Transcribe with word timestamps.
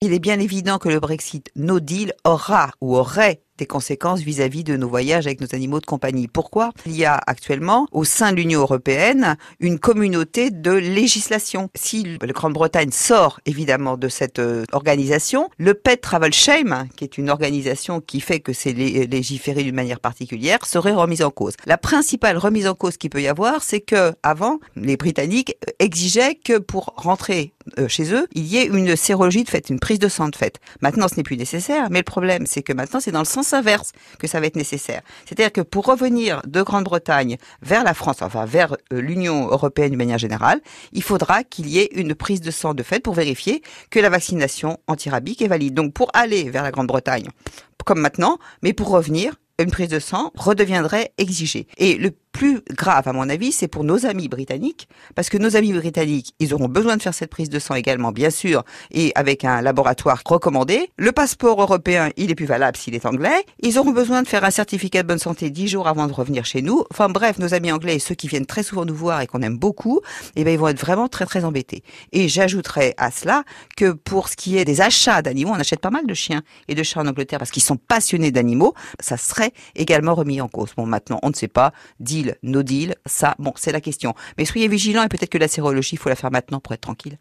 Il 0.00 0.12
est 0.12 0.20
bien 0.20 0.38
évident 0.38 0.78
que 0.78 0.88
le 0.88 1.00
Brexit 1.00 1.50
no 1.56 1.80
deal 1.80 2.14
aura 2.22 2.70
ou 2.80 2.96
aurait 2.96 3.42
des 3.58 3.66
conséquences 3.66 4.20
vis-à-vis 4.20 4.62
de 4.62 4.76
nos 4.76 4.88
voyages 4.88 5.26
avec 5.26 5.40
nos 5.40 5.52
animaux 5.52 5.80
de 5.80 5.86
compagnie. 5.86 6.28
Pourquoi? 6.28 6.70
Il 6.86 6.96
y 6.96 7.04
a 7.04 7.20
actuellement 7.26 7.88
au 7.90 8.04
sein 8.04 8.30
de 8.30 8.36
l'Union 8.36 8.60
européenne 8.60 9.36
une 9.58 9.80
communauté 9.80 10.52
de 10.52 10.70
législation. 10.70 11.68
Si 11.74 12.16
la 12.22 12.32
Grande-Bretagne 12.32 12.92
sort 12.92 13.40
évidemment 13.44 13.96
de 13.96 14.08
cette 14.08 14.38
euh, 14.38 14.64
organisation, 14.70 15.50
le 15.58 15.74
Pet 15.74 16.00
Travel 16.00 16.32
Shame, 16.32 16.86
qui 16.96 17.02
est 17.02 17.18
une 17.18 17.28
organisation 17.28 18.00
qui 18.00 18.20
fait 18.20 18.38
que 18.38 18.52
c'est 18.52 18.72
légiféré 18.72 19.64
d'une 19.64 19.74
manière 19.74 19.98
particulière, 19.98 20.64
serait 20.64 20.94
remise 20.94 21.22
en 21.22 21.30
cause. 21.30 21.54
La 21.66 21.76
principale 21.76 22.38
remise 22.38 22.68
en 22.68 22.74
cause 22.74 22.96
qu'il 22.96 23.10
peut 23.10 23.22
y 23.22 23.26
avoir, 23.26 23.64
c'est 23.64 23.80
que 23.80 24.12
avant, 24.22 24.60
les 24.76 24.96
Britanniques 24.96 25.56
exigeaient 25.80 26.36
que 26.36 26.58
pour 26.58 26.94
rentrer 26.96 27.52
euh, 27.78 27.88
chez 27.88 28.12
eux, 28.14 28.26
il 28.32 28.44
y 28.46 28.58
ait 28.58 28.66
une 28.66 28.96
sérologie 28.96 29.44
de 29.44 29.48
fait, 29.48 29.70
une 29.70 29.78
prise 29.78 29.98
de 29.98 30.08
sang 30.08 30.28
de 30.28 30.36
fait. 30.36 30.58
Maintenant, 30.80 31.08
ce 31.08 31.16
n'est 31.16 31.22
plus 31.22 31.36
nécessaire, 31.36 31.88
mais 31.90 31.98
le 31.98 32.04
problème, 32.04 32.46
c'est 32.46 32.62
que 32.62 32.72
maintenant, 32.72 33.00
c'est 33.00 33.12
dans 33.12 33.20
le 33.20 33.24
sens 33.24 33.52
inverse 33.52 33.92
que 34.18 34.26
ça 34.26 34.40
va 34.40 34.46
être 34.46 34.56
nécessaire. 34.56 35.02
C'est-à-dire 35.26 35.52
que 35.52 35.60
pour 35.60 35.86
revenir 35.86 36.42
de 36.46 36.62
Grande-Bretagne 36.62 37.36
vers 37.62 37.84
la 37.84 37.94
France, 37.94 38.22
enfin 38.22 38.44
vers 38.44 38.76
euh, 38.92 39.00
l'Union 39.00 39.48
européenne 39.48 39.90
d'une 39.90 39.98
manière 39.98 40.18
générale, 40.18 40.60
il 40.92 41.02
faudra 41.02 41.44
qu'il 41.44 41.68
y 41.68 41.78
ait 41.78 41.90
une 41.94 42.14
prise 42.14 42.40
de 42.40 42.50
sang 42.50 42.74
de 42.74 42.82
fait 42.82 43.00
pour 43.00 43.14
vérifier 43.14 43.62
que 43.90 44.00
la 44.00 44.10
vaccination 44.10 44.78
antirabique 44.86 45.42
est 45.42 45.48
valide. 45.48 45.74
Donc 45.74 45.92
pour 45.92 46.10
aller 46.14 46.50
vers 46.50 46.62
la 46.62 46.70
Grande-Bretagne, 46.70 47.28
comme 47.84 48.00
maintenant, 48.00 48.38
mais 48.62 48.74
pour 48.74 48.88
revenir, 48.90 49.34
une 49.58 49.70
prise 49.70 49.88
de 49.88 49.98
sang 49.98 50.30
redeviendrait 50.36 51.12
exigée. 51.18 51.66
Et 51.78 51.94
le 51.96 52.12
plus 52.38 52.62
grave, 52.70 53.08
à 53.08 53.12
mon 53.12 53.28
avis, 53.28 53.50
c'est 53.50 53.66
pour 53.66 53.82
nos 53.82 54.06
amis 54.06 54.28
britanniques, 54.28 54.88
parce 55.16 55.28
que 55.28 55.38
nos 55.38 55.56
amis 55.56 55.72
britanniques, 55.72 56.34
ils 56.38 56.54
auront 56.54 56.68
besoin 56.68 56.96
de 56.96 57.02
faire 57.02 57.12
cette 57.12 57.30
prise 57.30 57.50
de 57.50 57.58
sang 57.58 57.74
également, 57.74 58.12
bien 58.12 58.30
sûr, 58.30 58.62
et 58.92 59.10
avec 59.16 59.44
un 59.44 59.60
laboratoire 59.60 60.22
recommandé. 60.24 60.92
Le 60.98 61.10
passeport 61.10 61.60
européen, 61.60 62.10
il 62.16 62.30
est 62.30 62.36
plus 62.36 62.46
valable 62.46 62.76
s'il 62.76 62.94
est 62.94 63.06
anglais. 63.06 63.44
Ils 63.58 63.76
auront 63.76 63.90
besoin 63.90 64.22
de 64.22 64.28
faire 64.28 64.44
un 64.44 64.52
certificat 64.52 65.02
de 65.02 65.08
bonne 65.08 65.18
santé 65.18 65.50
dix 65.50 65.66
jours 65.66 65.88
avant 65.88 66.06
de 66.06 66.12
revenir 66.12 66.44
chez 66.44 66.62
nous. 66.62 66.84
Enfin 66.92 67.08
bref, 67.08 67.40
nos 67.40 67.54
amis 67.54 67.72
anglais, 67.72 67.98
ceux 67.98 68.14
qui 68.14 68.28
viennent 68.28 68.46
très 68.46 68.62
souvent 68.62 68.84
nous 68.84 68.94
voir 68.94 69.20
et 69.20 69.26
qu'on 69.26 69.42
aime 69.42 69.58
beaucoup, 69.58 70.00
eh 70.36 70.44
ben, 70.44 70.52
ils 70.52 70.60
vont 70.60 70.68
être 70.68 70.80
vraiment 70.80 71.08
très 71.08 71.26
très 71.26 71.44
embêtés. 71.44 71.82
Et 72.12 72.28
j'ajouterais 72.28 72.94
à 72.98 73.10
cela 73.10 73.42
que 73.76 73.90
pour 73.90 74.28
ce 74.28 74.36
qui 74.36 74.58
est 74.58 74.64
des 74.64 74.80
achats 74.80 75.22
d'animaux, 75.22 75.54
on 75.56 75.60
achète 75.60 75.80
pas 75.80 75.90
mal 75.90 76.06
de 76.06 76.14
chiens 76.14 76.42
et 76.68 76.76
de 76.76 76.84
chats 76.84 77.00
en 77.00 77.08
Angleterre 77.08 77.40
parce 77.40 77.50
qu'ils 77.50 77.64
sont 77.64 77.78
passionnés 77.78 78.30
d'animaux, 78.30 78.74
ça 79.00 79.16
serait 79.16 79.50
également 79.74 80.14
remis 80.14 80.40
en 80.40 80.46
cause. 80.46 80.70
Bon, 80.76 80.86
maintenant, 80.86 81.18
on 81.24 81.30
ne 81.30 81.34
sait 81.34 81.48
pas, 81.48 81.72
no 82.42 82.62
deal, 82.62 82.94
ça, 83.06 83.34
bon, 83.38 83.52
c'est 83.56 83.72
la 83.72 83.80
question. 83.80 84.14
Mais 84.36 84.44
soyez 84.44 84.68
vigilants 84.68 85.02
et 85.02 85.08
peut-être 85.08 85.30
que 85.30 85.38
la 85.38 85.48
sérologie, 85.48 85.96
il 85.96 85.98
faut 85.98 86.08
la 86.08 86.16
faire 86.16 86.30
maintenant 86.30 86.60
pour 86.60 86.72
être 86.72 86.80
tranquille. 86.80 87.18